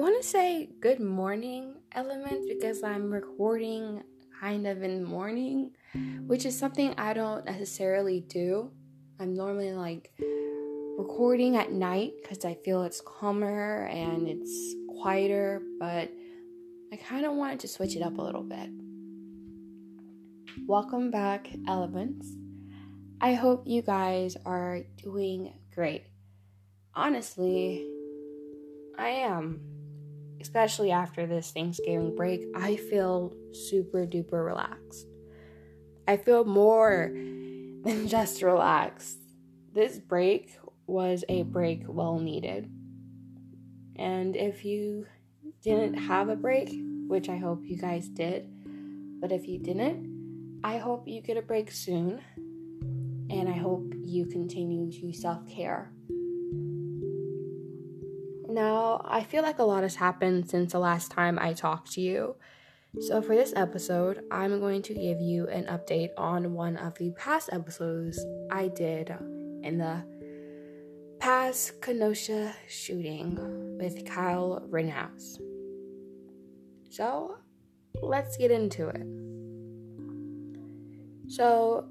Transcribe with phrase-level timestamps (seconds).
[0.00, 4.02] want to say good morning, elements, because I'm recording
[4.40, 5.72] kind of in the morning,
[6.26, 8.70] which is something I don't necessarily do.
[9.18, 10.10] I'm normally like
[10.96, 16.10] recording at night because I feel it's calmer and it's quieter, but
[16.90, 18.70] I kind of wanted to switch it up a little bit.
[20.66, 22.26] Welcome back, elements.
[23.20, 26.04] I hope you guys are doing great.
[26.94, 27.86] Honestly,
[28.96, 29.69] I am.
[30.40, 35.06] Especially after this Thanksgiving break, I feel super duper relaxed.
[36.08, 37.10] I feel more
[37.84, 39.18] than just relaxed.
[39.74, 42.70] This break was a break well needed.
[43.96, 45.06] And if you
[45.62, 46.70] didn't have a break,
[47.06, 48.48] which I hope you guys did,
[49.20, 52.20] but if you didn't, I hope you get a break soon.
[53.30, 55.92] And I hope you continue to self care
[59.04, 62.36] I feel like a lot has happened since the last time I talked to you.
[63.00, 67.12] So, for this episode, I'm going to give you an update on one of the
[67.12, 69.10] past episodes I did
[69.62, 70.04] in the
[71.20, 73.38] past Kenosha shooting
[73.78, 75.38] with Kyle Rittenhouse.
[76.90, 77.36] So,
[78.02, 79.06] let's get into it.
[81.30, 81.86] So,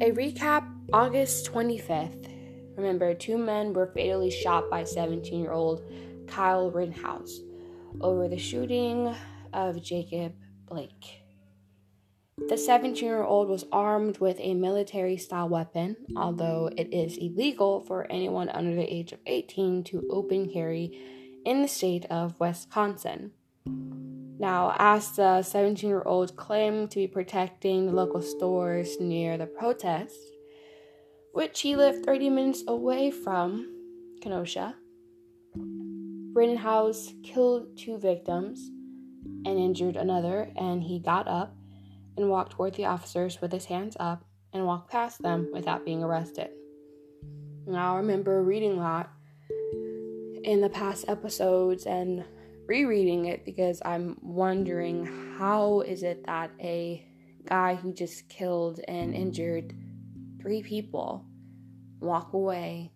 [0.00, 2.32] a recap August 25th,
[2.76, 5.82] Remember, two men were fatally shot by 17 year old
[6.32, 7.40] Kyle Rittenhouse
[8.00, 9.14] over the shooting
[9.52, 10.32] of Jacob
[10.66, 11.20] Blake.
[12.48, 17.80] The 17 year old was armed with a military style weapon, although it is illegal
[17.80, 20.98] for anyone under the age of 18 to open carry
[21.44, 23.32] in the state of Wisconsin.
[23.66, 29.46] Now, as the 17 year old claimed to be protecting the local stores near the
[29.46, 30.16] protest,
[31.32, 33.68] which he lived 30 minutes away from
[34.22, 34.76] Kenosha.
[36.34, 38.70] Rittenhouse killed two victims
[39.44, 41.54] and injured another, and he got up
[42.16, 46.02] and walked toward the officers with his hands up and walked past them without being
[46.02, 46.48] arrested.
[47.66, 49.10] Now, I remember reading that
[50.42, 52.24] in the past episodes and
[52.66, 57.06] rereading it because I'm wondering how is it that a
[57.44, 59.74] guy who just killed and injured
[60.40, 61.24] three people
[62.00, 62.90] walk away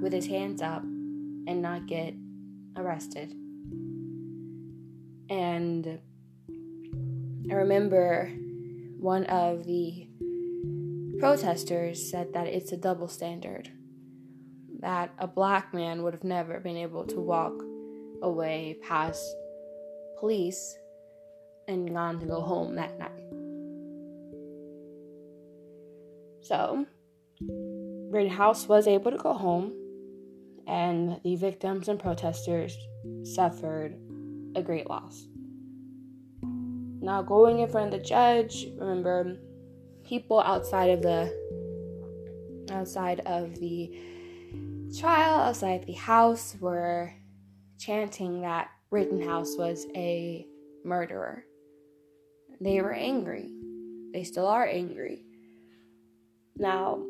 [0.00, 2.14] with his hands up and not get
[2.76, 3.32] arrested.
[5.28, 5.98] And
[7.50, 8.30] I remember
[8.98, 10.08] one of the
[11.18, 13.70] protesters said that it's a double standard.
[14.80, 17.54] That a black man would have never been able to walk
[18.22, 19.24] away past
[20.18, 20.76] police
[21.68, 23.10] and gone to go home that night.
[26.42, 26.86] So,
[28.30, 29.72] House was able to go home,
[30.66, 32.76] and the victims and protesters
[33.24, 33.96] suffered
[34.54, 35.26] a great loss.
[37.00, 39.36] Now, going in front of the judge, remember,
[40.04, 41.32] people outside of the
[42.70, 43.92] outside of the
[44.98, 47.12] trial, outside the house, were
[47.78, 50.46] chanting that Rittenhouse was a
[50.84, 51.44] murderer.
[52.60, 53.50] They were angry.
[54.12, 55.24] They still are angry.
[56.56, 57.02] Now,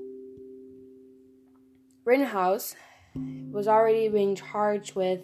[2.04, 2.74] Rittenhouse
[3.14, 5.20] was already being charged with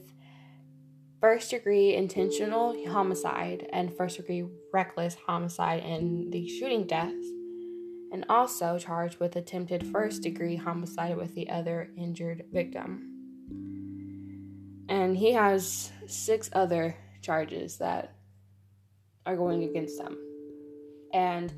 [1.21, 7.27] first degree intentional homicide and first degree reckless homicide in the shooting deaths,
[8.13, 13.15] and also charged with attempted first degree homicide with the other injured victim.
[14.89, 18.15] And he has six other charges that
[19.27, 20.17] are going against him.
[21.13, 21.53] And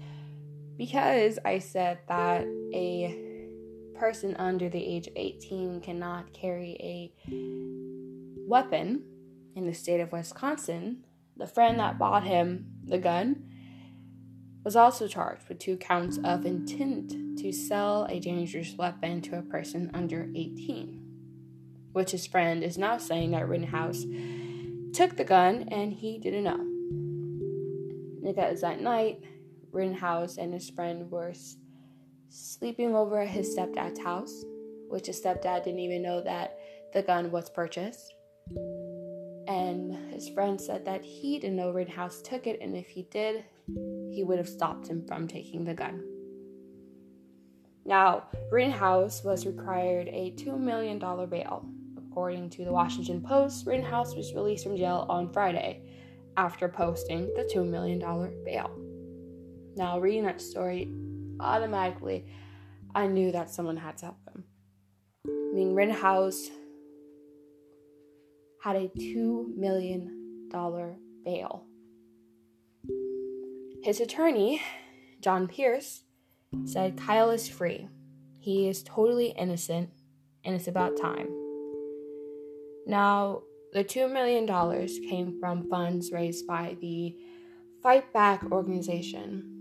[0.77, 3.30] because I said that a
[4.01, 7.13] person under the age of 18 cannot carry a
[8.49, 9.05] weapon
[9.55, 11.05] in the state of Wisconsin,
[11.37, 13.45] the friend that bought him the gun
[14.65, 19.43] was also charged with two counts of intent to sell a dangerous weapon to a
[19.43, 21.03] person under 18,
[21.93, 24.07] which his friend is now saying that Rittenhouse
[24.95, 26.67] took the gun and he didn't know.
[28.23, 29.23] Because that night,
[29.73, 31.35] Rittenhouse and his friend were
[32.31, 34.45] sleeping over at his stepdad's house,
[34.89, 36.59] which his stepdad didn't even know that
[36.95, 38.15] the gun was purchased.
[39.49, 43.45] And his friend said that he didn't know Rittenhouse took it, and if he did,
[44.11, 46.05] he would have stopped him from taking the gun.
[47.85, 51.69] Now, Rittenhouse was required a $2 million bail.
[51.97, 55.83] According to the Washington Post, Rittenhouse was released from jail on Friday
[56.37, 57.99] after posting the $2 million
[58.45, 58.71] bail.
[59.77, 60.93] Now, reading that story,
[61.41, 62.27] automatically,
[62.95, 64.45] I knew that someone had to help him.
[65.27, 66.49] I mean, Rittenhouse
[68.63, 70.49] had a $2 million
[71.25, 71.65] bail.
[73.83, 74.61] His attorney,
[75.21, 76.03] John Pierce,
[76.65, 77.89] said Kyle is free.
[78.39, 79.91] He is totally innocent,
[80.45, 81.29] and it's about time.
[82.87, 84.47] Now, the $2 million
[85.09, 87.17] came from funds raised by the
[87.83, 89.60] Fight Back organization,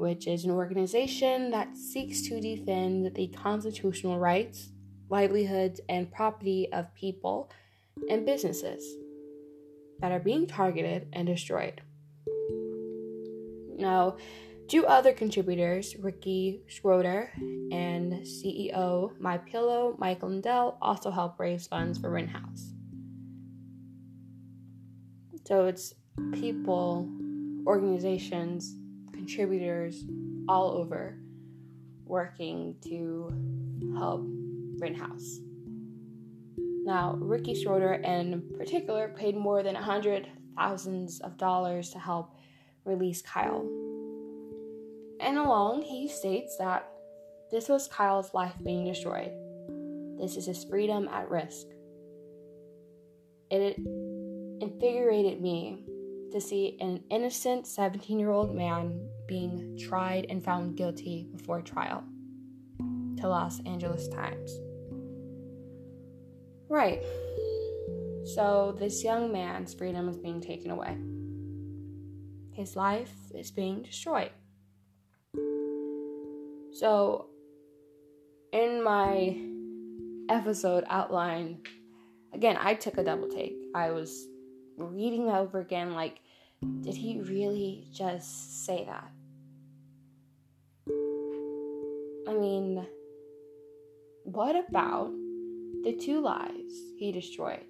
[0.00, 4.70] which is an organization that seeks to defend the constitutional rights,
[5.10, 7.50] livelihoods, and property of people
[8.08, 8.82] and businesses
[10.00, 11.82] that are being targeted and destroyed.
[13.76, 14.16] Now,
[14.68, 17.30] two other contributors, Ricky Schroder
[17.70, 22.72] and CEO My Pillow, Mike Lindell, also help raise funds for Rittenhouse.
[25.46, 25.92] So it's
[26.32, 27.06] people,
[27.66, 28.76] organizations,
[29.30, 30.04] contributors
[30.48, 31.16] all over
[32.04, 33.32] working to
[33.96, 34.26] help
[34.78, 35.38] Rittenhouse.
[36.84, 42.34] Now, Ricky Schroder in particular paid more than a hundred thousands of dollars to help
[42.84, 43.60] release Kyle.
[45.20, 46.88] And along, he states that
[47.52, 49.30] this was Kyle's life being destroyed.
[50.18, 51.66] This is his freedom at risk.
[53.50, 53.76] It
[54.60, 55.84] invigorated me
[56.32, 62.02] to see an innocent 17 year old man being tried and found guilty before trial.
[63.18, 64.50] To Los Angeles Times.
[66.68, 67.00] Right.
[68.24, 70.96] So, this young man's freedom is being taken away.
[72.52, 74.32] His life is being destroyed.
[76.72, 77.28] So,
[78.52, 79.38] in my
[80.28, 81.60] episode outline,
[82.32, 83.54] again, I took a double take.
[83.76, 84.26] I was
[84.76, 86.18] reading that over again, like,
[86.80, 89.10] did he really just say that?
[92.30, 92.86] I mean,
[94.22, 95.10] what about
[95.82, 97.64] the two lives he destroyed?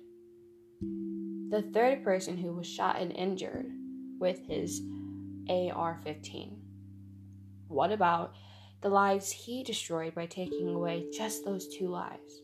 [1.48, 3.70] The third person who was shot and injured
[4.18, 4.82] with his
[5.48, 6.60] AR 15?
[7.68, 8.34] What about
[8.82, 12.42] the lives he destroyed by taking away just those two lives?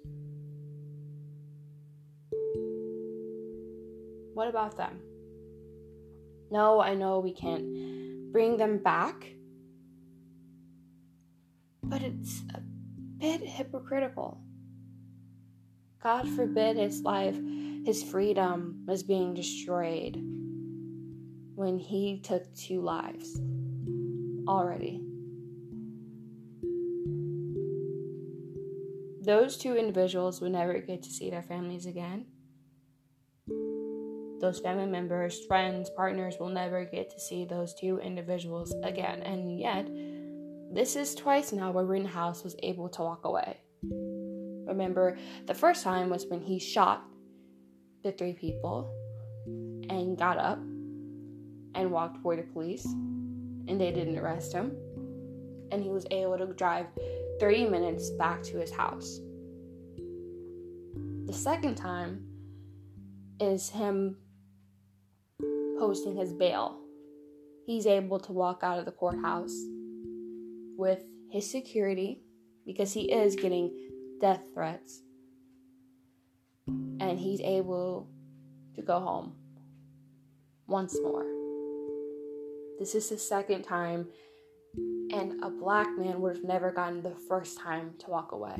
[4.33, 5.01] What about them?
[6.51, 9.36] No, I know we can't bring them back,
[11.89, 12.61] but it's a
[13.19, 14.41] bit hypocritical.
[16.03, 17.37] God forbid his life,
[17.85, 20.17] his freedom was being destroyed
[21.55, 23.41] when he took two lives
[24.47, 25.03] already.
[29.23, 32.27] Those two individuals would never get to see their families again.
[34.41, 39.23] Those family members, friends, partners will never get to see those two individuals again.
[39.23, 39.89] And yet,
[40.77, 43.57] this is twice now where Rittenhouse was able to walk away.
[44.67, 47.03] Remember, the first time was when he shot
[48.03, 48.93] the three people
[49.89, 50.59] and got up
[51.75, 54.77] and walked toward the police, and they didn't arrest him.
[55.73, 56.87] And he was able to drive
[57.41, 59.21] 30 minutes back to his house.
[61.25, 62.27] The second time
[63.41, 64.19] is him
[65.79, 66.79] posting his bail.
[67.65, 69.57] He's able to walk out of the courthouse
[70.77, 72.23] with his security
[72.65, 73.71] because he is getting
[74.21, 75.03] death threats.
[76.67, 78.09] And he's able
[78.75, 79.35] to go home
[80.67, 81.27] once more.
[82.79, 84.09] This is the second time,
[85.13, 88.57] and a black man would have never gotten the first time to walk away.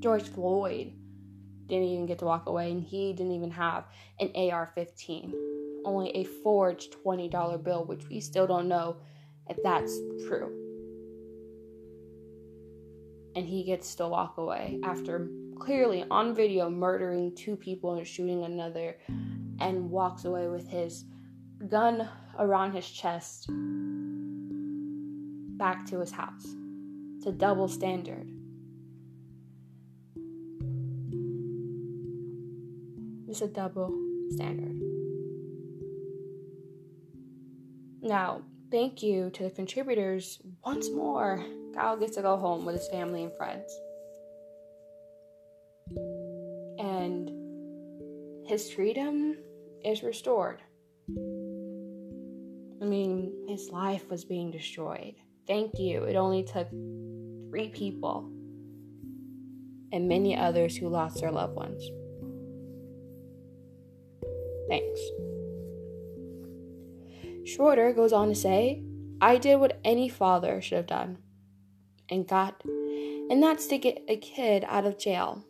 [0.00, 0.92] George Floyd
[1.66, 3.84] didn't even get to walk away, and he didn't even have
[4.20, 5.32] an AR 15,
[5.84, 8.96] only a forged $20 bill, which we still don't know
[9.48, 10.58] if that's true.
[13.34, 18.44] And he gets to walk away after clearly on video murdering two people and shooting
[18.44, 18.96] another
[19.60, 21.04] and walks away with his
[21.68, 22.08] gun
[22.38, 23.46] around his chest
[25.56, 26.54] back to his house.
[27.16, 28.26] It's a double standard.
[33.28, 33.96] It's a double
[34.30, 34.81] standard.
[38.12, 41.42] Now, thank you to the contributors once more.
[41.74, 43.74] Kyle gets to go home with his family and friends.
[46.78, 47.30] And
[48.46, 49.38] his freedom
[49.82, 50.60] is restored.
[52.82, 55.14] I mean, his life was being destroyed.
[55.46, 56.04] Thank you.
[56.04, 58.30] It only took three people
[59.90, 61.82] and many others who lost their loved ones.
[64.68, 65.00] Thanks.
[67.44, 68.82] Schroder goes on to say,
[69.20, 71.18] I did what any father should have done
[72.10, 75.44] and got And that's to get a kid out of jail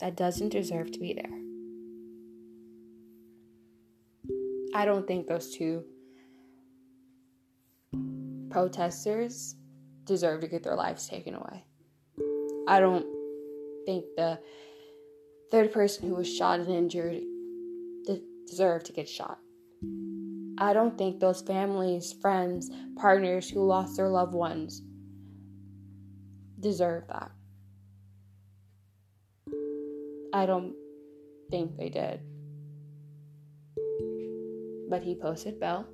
[0.00, 1.38] that doesn't deserve to be there.
[4.74, 5.84] I don't think those two
[8.50, 9.56] protesters
[10.04, 11.64] deserve to get their lives taken away.
[12.68, 13.06] I don't
[13.86, 14.40] think the
[15.50, 17.22] third person who was shot and injured
[18.46, 19.38] deserved to get shot.
[20.62, 24.80] I don't think those families, friends, partners who lost their loved ones
[26.60, 27.32] deserve that.
[30.32, 30.76] I don't
[31.50, 32.20] think they did.
[34.88, 35.84] But he posted bail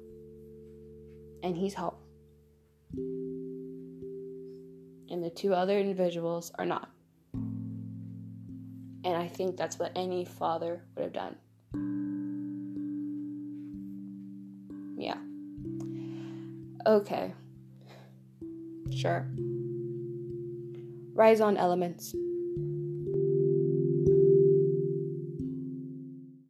[1.43, 1.97] and he's home.
[5.09, 6.91] And the two other individuals are not.
[9.03, 11.37] And I think that's what any father would have done.
[16.87, 17.35] Okay.
[18.91, 19.27] Sure.
[21.15, 22.15] Rise on elements.